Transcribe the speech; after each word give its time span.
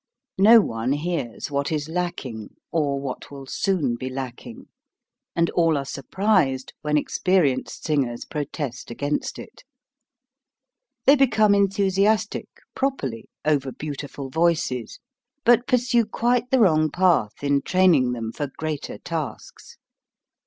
No 0.39 0.61
one 0.61 0.93
hears 0.93 1.51
what 1.51 1.71
is 1.71 1.87
lacking, 1.87 2.55
or 2.71 2.99
what 2.99 3.29
will 3.29 3.45
soon 3.45 3.97
be 3.97 4.09
lacking, 4.09 4.65
and 5.35 5.51
all 5.51 5.77
are 5.77 5.85
surprised 5.85 6.73
when 6.81 6.97
experienced 6.97 7.83
sing 7.85 8.09
ers 8.09 8.25
protest 8.25 8.89
against 8.89 9.37
it. 9.37 9.63
They 11.05 11.15
become 11.15 11.53
enthusiastic, 11.53 12.47
properly, 12.73 13.29
over 13.45 13.71
beautiful 13.71 14.31
voices, 14.31 14.97
but 15.45 15.67
pursue 15.67 16.07
quite 16.07 16.49
the 16.49 16.61
wrong 16.61 16.89
path 16.89 17.43
in 17.43 17.61
training 17.61 18.13
them 18.13 18.31
for 18.31 18.47
greater 18.57 18.97
tasks. 18.97 19.77